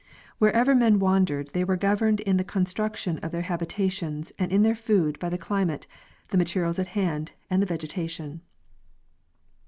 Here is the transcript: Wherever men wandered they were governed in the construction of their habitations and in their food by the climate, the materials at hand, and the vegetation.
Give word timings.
Wherever 0.39 0.73
men 0.73 0.97
wandered 0.97 1.49
they 1.53 1.63
were 1.63 1.77
governed 1.77 2.21
in 2.21 2.37
the 2.37 2.43
construction 2.43 3.19
of 3.19 3.31
their 3.31 3.43
habitations 3.43 4.31
and 4.39 4.51
in 4.51 4.63
their 4.63 4.73
food 4.73 5.19
by 5.19 5.29
the 5.29 5.37
climate, 5.37 5.85
the 6.29 6.39
materials 6.39 6.79
at 6.79 6.87
hand, 6.97 7.33
and 7.51 7.61
the 7.61 7.67
vegetation. 7.67 8.41